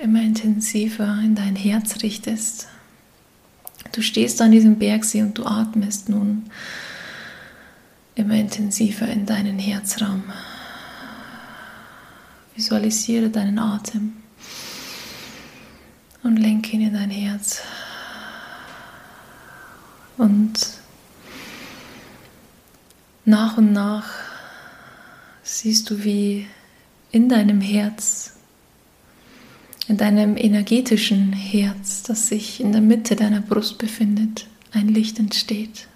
immer 0.00 0.22
intensiver 0.22 1.18
in 1.22 1.34
dein 1.34 1.56
Herz 1.56 2.02
richtest. 2.02 2.68
Du 3.92 4.02
stehst 4.02 4.40
an 4.40 4.50
diesem 4.50 4.78
Bergsee 4.78 5.22
und 5.22 5.36
du 5.36 5.44
atmest 5.44 6.08
nun 6.08 6.44
immer 8.14 8.34
intensiver 8.34 9.06
in 9.08 9.26
deinen 9.26 9.58
Herzraum. 9.58 10.24
Visualisiere 12.54 13.30
deinen 13.30 13.58
Atem 13.58 14.14
und 16.22 16.36
lenke 16.36 16.72
ihn 16.72 16.82
in 16.82 16.94
dein 16.94 17.10
Herz. 17.10 17.62
Und 20.16 20.52
nach 23.24 23.56
und 23.56 23.72
nach 23.72 24.10
siehst 25.42 25.88
du, 25.90 26.04
wie 26.04 26.46
in 27.10 27.28
deinem 27.28 27.60
Herz 27.60 28.34
in 29.90 29.96
deinem 29.96 30.36
energetischen 30.36 31.32
Herz, 31.32 32.04
das 32.04 32.28
sich 32.28 32.60
in 32.60 32.70
der 32.70 32.80
Mitte 32.80 33.16
deiner 33.16 33.40
Brust 33.40 33.76
befindet, 33.78 34.46
ein 34.70 34.86
Licht 34.86 35.18
entsteht. 35.18 35.88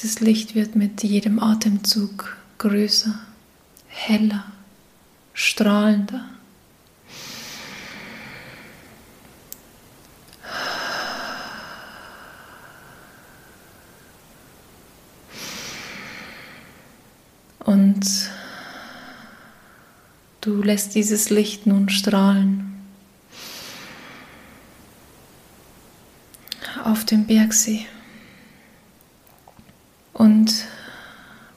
Dieses 0.00 0.20
Licht 0.20 0.54
wird 0.54 0.76
mit 0.76 1.02
jedem 1.02 1.40
Atemzug 1.40 2.36
größer, 2.58 3.18
heller, 3.88 4.44
strahlender. 5.34 6.24
Und 17.58 18.30
du 20.40 20.62
lässt 20.62 20.94
dieses 20.94 21.28
Licht 21.28 21.66
nun 21.66 21.88
strahlen 21.88 22.80
auf 26.84 27.04
dem 27.04 27.26
Bergsee. 27.26 27.84
Und 30.18 30.52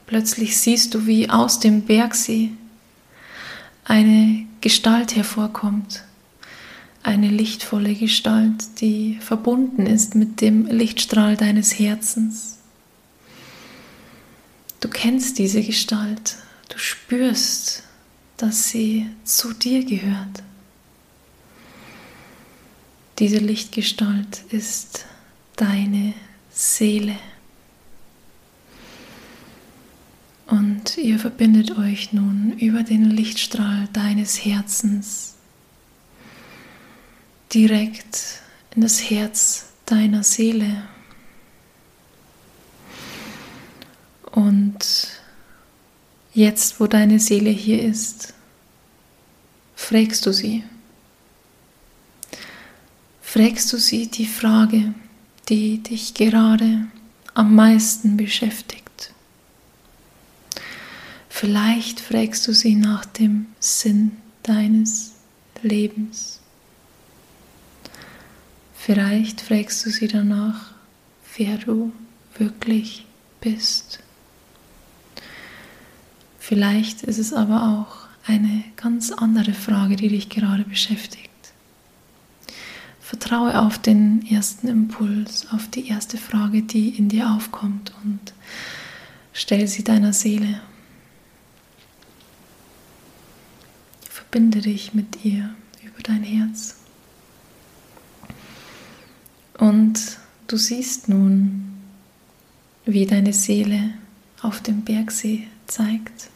plötzlich 0.06 0.56
siehst 0.56 0.94
du, 0.94 1.04
wie 1.06 1.28
aus 1.28 1.58
dem 1.58 1.82
Bergsee 1.82 2.52
eine 3.84 4.46
Gestalt 4.60 5.16
hervorkommt, 5.16 6.04
eine 7.02 7.28
lichtvolle 7.28 7.92
Gestalt, 7.92 8.80
die 8.80 9.18
verbunden 9.20 9.86
ist 9.86 10.14
mit 10.14 10.40
dem 10.40 10.66
Lichtstrahl 10.66 11.36
deines 11.36 11.76
Herzens. 11.76 12.58
Du 14.78 14.88
kennst 14.88 15.38
diese 15.38 15.62
Gestalt, 15.62 16.36
du 16.68 16.78
spürst, 16.78 17.82
dass 18.36 18.68
sie 18.68 19.08
zu 19.24 19.52
dir 19.54 19.84
gehört. 19.84 20.44
Diese 23.18 23.38
Lichtgestalt 23.38 24.44
ist 24.50 25.04
deine 25.56 26.14
Seele. 26.52 27.16
Und 30.52 30.98
ihr 30.98 31.18
verbindet 31.18 31.78
euch 31.78 32.12
nun 32.12 32.52
über 32.58 32.82
den 32.82 33.10
Lichtstrahl 33.10 33.88
deines 33.94 34.44
Herzens 34.44 35.32
direkt 37.54 38.42
in 38.76 38.82
das 38.82 39.08
Herz 39.08 39.70
deiner 39.86 40.22
Seele. 40.22 40.82
Und 44.30 45.22
jetzt, 46.34 46.80
wo 46.80 46.86
deine 46.86 47.18
Seele 47.18 47.48
hier 47.48 47.82
ist, 47.82 48.34
fragst 49.74 50.26
du 50.26 50.34
sie. 50.34 50.64
Fragst 53.22 53.72
du 53.72 53.78
sie 53.78 54.08
die 54.08 54.26
Frage, 54.26 54.92
die 55.48 55.82
dich 55.82 56.12
gerade 56.12 56.88
am 57.32 57.54
meisten 57.54 58.18
beschäftigt. 58.18 58.81
Vielleicht 61.42 61.98
fragst 61.98 62.46
du 62.46 62.52
sie 62.52 62.76
nach 62.76 63.04
dem 63.04 63.46
Sinn 63.58 64.12
deines 64.44 65.14
Lebens. 65.60 66.38
Vielleicht 68.76 69.40
fragst 69.40 69.84
du 69.84 69.90
sie 69.90 70.06
danach, 70.06 70.70
wer 71.36 71.58
du 71.58 71.90
wirklich 72.38 73.06
bist. 73.40 73.98
Vielleicht 76.38 77.02
ist 77.02 77.18
es 77.18 77.32
aber 77.32 77.64
auch 77.64 78.06
eine 78.30 78.62
ganz 78.76 79.10
andere 79.10 79.52
Frage, 79.52 79.96
die 79.96 80.10
dich 80.10 80.28
gerade 80.28 80.62
beschäftigt. 80.62 81.28
Vertraue 83.00 83.60
auf 83.60 83.78
den 83.78 84.24
ersten 84.30 84.68
Impuls, 84.68 85.48
auf 85.50 85.66
die 85.66 85.88
erste 85.88 86.18
Frage, 86.18 86.62
die 86.62 86.90
in 86.90 87.08
dir 87.08 87.32
aufkommt 87.32 87.92
und 88.04 88.32
stell 89.32 89.66
sie 89.66 89.82
deiner 89.82 90.12
Seele. 90.12 90.60
Verbinde 94.32 94.62
dich 94.62 94.94
mit 94.94 95.26
ihr 95.26 95.50
über 95.82 96.02
dein 96.02 96.22
Herz. 96.22 96.76
Und 99.58 100.00
du 100.46 100.56
siehst 100.56 101.10
nun, 101.10 101.74
wie 102.86 103.04
deine 103.04 103.34
Seele 103.34 103.90
auf 104.40 104.62
dem 104.62 104.84
Bergsee 104.84 105.46
zeigt. 105.66 106.30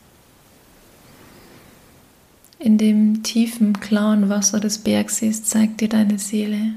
In 2.59 2.77
dem 2.77 3.23
tiefen, 3.23 3.81
klaren 3.81 4.29
Wasser 4.29 4.61
des 4.61 4.77
Bergsees 4.77 5.45
zeigt 5.45 5.81
dir 5.81 5.89
deine 5.89 6.19
Seele 6.19 6.75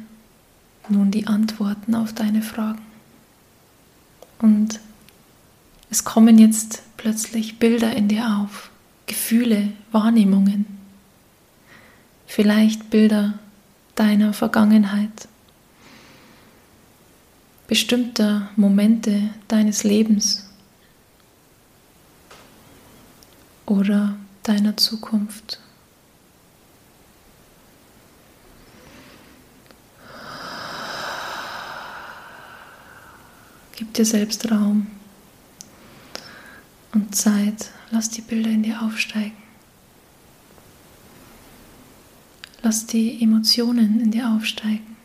nun 0.87 1.11
die 1.11 1.27
Antworten 1.27 1.95
auf 1.95 2.13
deine 2.13 2.41
Fragen. 2.41 2.81
Und 4.41 4.79
es 5.89 6.05
kommen 6.05 6.37
jetzt 6.39 6.81
plötzlich 6.95 7.59
Bilder 7.59 7.93
in 7.93 8.07
dir 8.07 8.37
auf, 8.39 8.71
Gefühle, 9.05 9.73
Wahrnehmungen, 9.91 10.78
vielleicht 12.29 12.91
Bilder 12.91 13.39
deiner 13.95 14.33
Vergangenheit, 14.33 15.27
bestimmter 17.67 18.49
Momente 18.55 19.31
deines 19.47 19.83
Lebens 19.83 20.47
oder 23.65 24.15
deiner 24.43 24.77
Zukunft. 24.77 25.59
Gib 33.75 33.91
dir 33.95 34.05
selbst 34.05 34.51
Raum 34.51 34.85
und 36.93 37.15
Zeit. 37.15 37.71
Lass 37.89 38.11
die 38.11 38.21
Bilder 38.21 38.51
in 38.51 38.61
dir 38.61 38.83
aufsteigen. 38.83 39.48
Lass 42.69 42.85
die 42.85 43.23
Emotionen 43.23 43.99
in 43.99 44.11
dir 44.11 44.29
aufsteigen. 44.29 44.95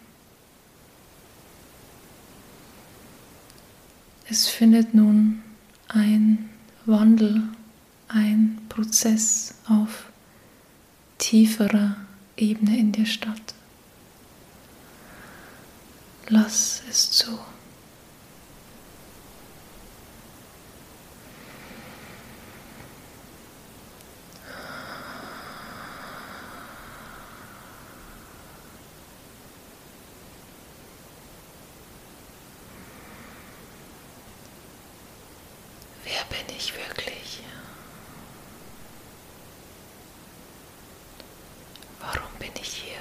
Es 4.28 4.48
findet 4.48 4.92
nun 4.92 5.42
ein 5.88 6.50
Wandel, 6.84 7.42
ein 8.08 8.58
Prozess 8.68 9.54
auf 9.66 10.10
tieferer 11.16 11.96
Ebene 12.36 12.76
in 12.76 12.92
dir 12.92 13.06
statt. 13.06 13.54
Lass 16.28 16.82
es 16.90 17.12
zu. 17.12 17.38
bin 36.34 36.56
ich 36.56 36.74
wirklich? 36.74 37.40
Warum 42.00 42.32
bin 42.38 42.50
ich 42.60 42.68
hier? 42.68 42.98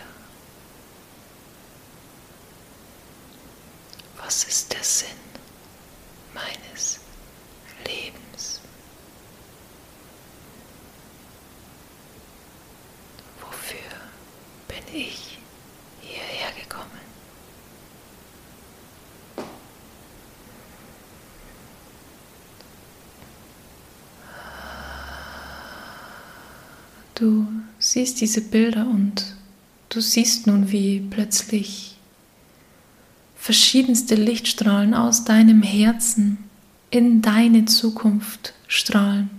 Was 4.34 4.46
ist 4.46 4.74
der 4.74 4.84
Sinn 4.84 5.10
meines 6.34 7.00
Lebens? 7.86 8.62
Wofür 13.40 13.78
bin 14.68 14.84
ich 14.92 15.38
hierher 16.02 16.52
gekommen? 16.60 16.90
Du 27.14 27.46
siehst 27.78 28.20
diese 28.20 28.42
Bilder 28.42 28.88
und 28.88 29.36
du 29.90 30.02
siehst 30.02 30.48
nun, 30.48 30.72
wie 30.72 31.02
plötzlich 31.02 31.93
verschiedenste 33.44 34.16
Lichtstrahlen 34.16 34.94
aus 34.94 35.26
deinem 35.26 35.64
Herzen 35.64 36.38
in 36.92 37.22
deine 37.22 37.66
Zukunft 37.66 38.54
strahlen. 38.70 39.30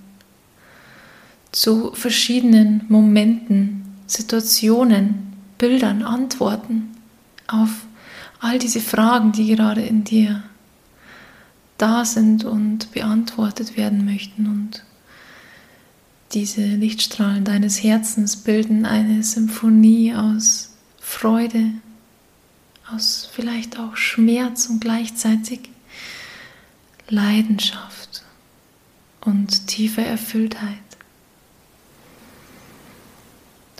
Zu 1.53 1.95
verschiedenen 1.95 2.85
Momenten, 2.91 3.95
Situationen, 4.07 5.33
Bildern, 5.57 6.03
Antworten 6.03 6.95
auf 7.47 7.71
all 8.41 8.59
diese 8.59 8.81
Fragen, 8.81 9.33
die 9.33 9.47
gerade 9.47 9.81
in 9.81 10.05
dir 10.05 10.43
da 11.79 12.05
sind 12.05 12.45
und 12.45 12.93
beantwortet 12.93 13.79
werden 13.79 14.05
möchten. 14.05 14.47
Und 14.47 14.85
diese 16.35 16.61
Lichtstrahlen 16.61 17.45
deines 17.45 17.83
Herzens 17.83 18.37
bilden 18.37 18.85
eine 18.85 19.23
Symphonie 19.23 20.15
aus 20.15 20.75
Freude, 21.01 21.71
aus 22.91 23.29
vielleicht 23.33 23.79
auch 23.79 23.97
Schmerz 23.97 24.67
und 24.67 24.81
gleichzeitig 24.81 25.71
Leidenschaft 27.09 28.23
und 29.21 29.67
tiefe 29.67 30.03
Erfülltheit. 30.03 30.79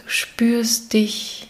Du 0.03 0.09
spürst 0.09 0.93
dich 0.93 1.47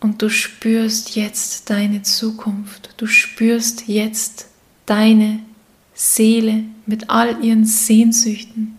und 0.00 0.22
du 0.22 0.28
spürst 0.28 1.16
jetzt 1.16 1.70
deine 1.70 2.02
Zukunft. 2.02 2.94
Du 2.96 3.06
spürst 3.06 3.88
jetzt 3.88 4.46
deine 4.86 5.40
Seele 5.94 6.64
mit 6.86 7.10
all 7.10 7.42
ihren 7.44 7.64
Sehnsüchten 7.64 8.78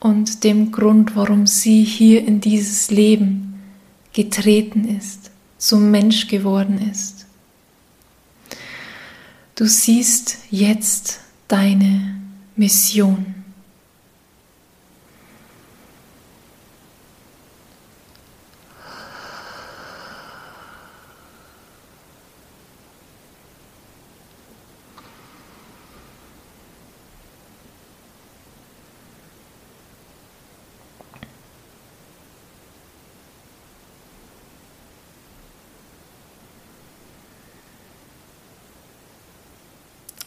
und 0.00 0.44
dem 0.44 0.72
Grund, 0.72 1.16
warum 1.16 1.46
sie 1.46 1.82
hier 1.82 2.26
in 2.26 2.40
dieses 2.40 2.90
Leben 2.90 3.62
getreten 4.12 4.84
ist, 4.96 5.25
zum 5.66 5.90
Mensch 5.90 6.28
geworden 6.28 6.78
ist. 6.92 7.26
Du 9.56 9.66
siehst 9.66 10.38
jetzt 10.48 11.18
deine 11.48 12.20
Mission. 12.54 13.34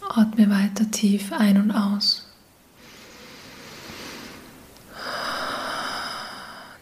Atme 0.09 0.49
weiter 0.49 0.89
tief 0.89 1.31
ein 1.31 1.61
und 1.61 1.71
aus. 1.71 2.25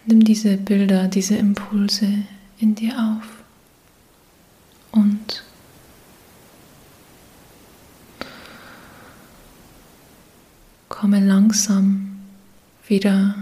Nimm 0.05 0.23
diese 0.23 0.55
Bilder, 0.55 1.09
diese 1.09 1.35
Impulse 1.35 2.07
in 2.57 2.75
dir 2.75 2.93
auf 2.97 3.27
und 4.91 5.43
komme 10.87 11.19
langsam 11.19 12.19
wieder 12.87 13.35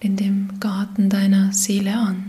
in 0.00 0.16
dem 0.16 0.58
Garten 0.58 1.10
deiner 1.10 1.52
Seele 1.52 1.94
an. 1.94 2.27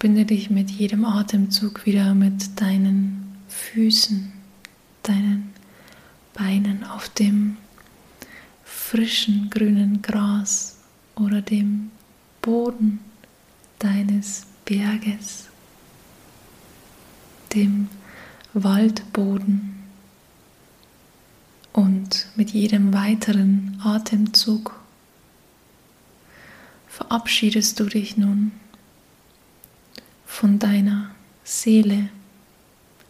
Verbinde 0.00 0.24
dich 0.24 0.48
mit 0.48 0.70
jedem 0.70 1.04
Atemzug 1.04 1.84
wieder 1.84 2.14
mit 2.14 2.58
deinen 2.58 3.36
Füßen, 3.48 4.32
deinen 5.02 5.52
Beinen 6.32 6.84
auf 6.84 7.10
dem 7.10 7.58
frischen 8.64 9.50
grünen 9.50 10.00
Gras 10.00 10.78
oder 11.16 11.42
dem 11.42 11.90
Boden 12.40 13.00
deines 13.78 14.46
Berges, 14.64 15.48
dem 17.52 17.90
Waldboden. 18.54 19.82
Und 21.74 22.26
mit 22.36 22.52
jedem 22.52 22.94
weiteren 22.94 23.78
Atemzug 23.84 24.80
verabschiedest 26.88 27.78
du 27.78 27.84
dich 27.84 28.16
nun 28.16 28.52
von 30.40 30.58
deiner 30.58 31.10
Seele 31.44 32.08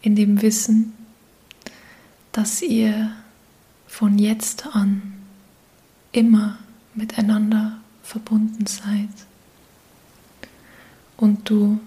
in 0.01 0.17
dem 0.17 0.41
Wissen, 0.41 0.91
dass 2.33 2.61
ihr 2.61 3.09
von 3.87 4.19
jetzt 4.19 4.65
an 4.75 5.13
immer 6.11 6.57
miteinander 6.93 7.77
verbunden 8.03 8.65
seid 8.65 9.07
und 11.15 11.49
du 11.49 11.79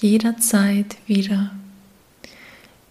jederzeit 0.00 0.98
wieder 1.08 1.50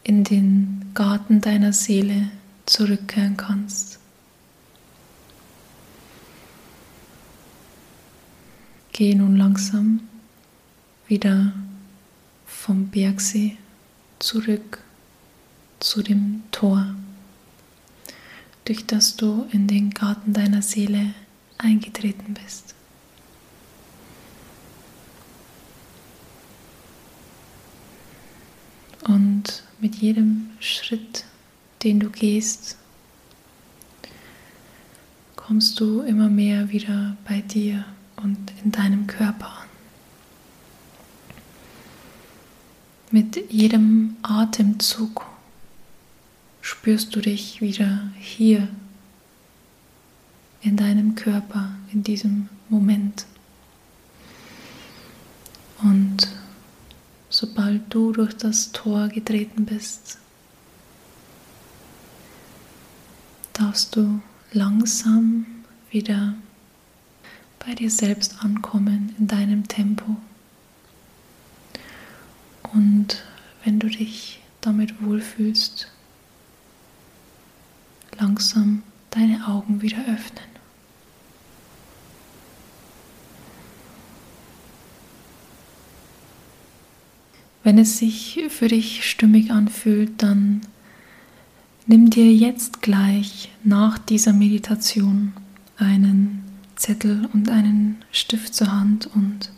in 0.04 0.26
den 0.26 0.92
Garten 0.94 1.40
deiner 1.40 1.72
Seele 1.72 2.30
zurückkehren 2.66 3.38
kannst. 3.38 4.00
Geh 8.92 9.16
nun 9.16 9.38
langsam 9.38 10.02
wieder 11.14 11.54
vom 12.48 12.88
Bergsee 12.88 13.56
zurück 14.18 14.80
zu 15.80 16.02
dem 16.02 16.42
Tor, 16.52 16.96
durch 18.66 18.88
das 18.88 19.16
du 19.16 19.48
in 19.52 19.68
den 19.68 19.92
Garten 19.92 20.34
deiner 20.34 20.64
Seele 20.64 21.14
eingetreten 21.60 22.34
bist. 22.34 22.74
Und 29.04 29.64
mit 29.80 29.94
jedem 29.94 30.50
Schritt, 30.60 31.26
den 31.84 32.00
du 32.00 32.10
gehst, 32.10 32.76
kommst 35.36 35.80
du 35.80 36.02
immer 36.02 36.30
mehr 36.30 36.72
wieder 36.72 37.16
bei 37.28 37.42
dir 37.42 37.86
und 38.16 38.52
in 38.64 38.72
deinem 38.72 39.06
Körper 39.06 39.60
an. 39.60 39.64
Mit 43.14 43.52
jedem 43.52 44.16
Atemzug 44.24 45.24
spürst 46.62 47.16
du 47.16 47.22
dich 47.22 47.62
wieder 47.62 48.10
hier 48.18 48.68
in 50.64 50.78
deinem 50.78 51.14
Körper, 51.14 51.76
in 51.92 52.02
diesem 52.02 52.50
Moment. 52.70 53.28
Und 55.84 56.28
sobald 57.30 57.94
du 57.94 58.14
durch 58.14 58.34
das 58.36 58.72
Tor 58.72 59.10
getreten 59.10 59.66
bist, 59.66 60.18
darfst 63.54 63.96
du 63.96 64.24
langsam 64.54 65.46
wieder 65.92 66.34
bei 67.64 67.76
dir 67.76 67.92
selbst 67.92 68.44
ankommen 68.44 69.14
in 69.20 69.28
deinem 69.28 69.68
Tempo. 69.68 70.18
Und 72.74 73.24
wenn 73.64 73.80
du 73.80 73.88
dich 73.88 74.40
damit 74.62 75.02
wohlfühlst, 75.02 75.92
langsam 78.20 78.84
deine 79.12 79.48
Augen 79.48 79.82
wieder 79.82 80.00
öffnen. 80.00 80.54
Wenn 87.64 87.78
es 87.78 87.98
sich 87.98 88.40
für 88.50 88.68
dich 88.68 89.10
stimmig 89.10 89.52
anfühlt, 89.52 90.22
dann 90.22 90.62
nimm 91.86 92.10
dir 92.10 92.34
jetzt 92.34 92.82
gleich 92.82 93.50
nach 93.64 93.98
dieser 93.98 94.34
Meditation 94.34 95.32
einen 95.78 96.44
Zettel 96.76 97.30
und 97.32 97.50
einen 97.50 98.04
Stift 98.12 98.54
zur 98.54 98.72
Hand 98.72 99.08
und 99.08 99.52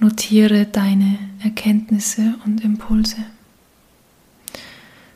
Notiere 0.00 0.64
deine 0.66 1.18
Erkenntnisse 1.42 2.36
und 2.44 2.62
Impulse, 2.62 3.16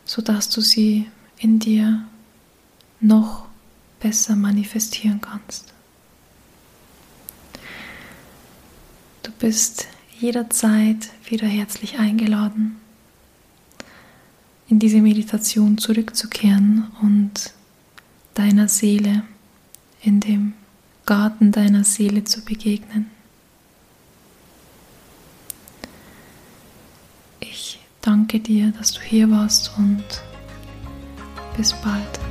sodass 0.04 0.48
du 0.48 0.60
sie 0.60 1.08
in 1.38 1.60
dir 1.60 2.04
noch 2.98 3.46
besser 4.00 4.34
manifestieren 4.34 5.20
kannst. 5.20 5.72
Du 9.22 9.30
bist 9.38 9.86
jederzeit 10.18 11.10
wieder 11.28 11.46
herzlich 11.46 12.00
eingeladen, 12.00 12.76
in 14.68 14.80
diese 14.80 15.00
Meditation 15.00 15.78
zurückzukehren 15.78 16.88
und 17.02 17.52
deiner 18.34 18.66
Seele 18.66 19.22
in 20.02 20.18
dem 20.18 20.54
Garten 21.06 21.52
deiner 21.52 21.84
Seele 21.84 22.24
zu 22.24 22.44
begegnen. 22.44 23.11
Danke 28.02 28.40
dir, 28.40 28.72
dass 28.78 28.92
du 28.92 29.00
hier 29.00 29.30
warst 29.30 29.72
und 29.78 30.04
bis 31.56 31.72
bald. 31.72 32.21